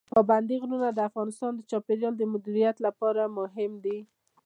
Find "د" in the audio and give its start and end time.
0.93-0.99, 1.55-1.61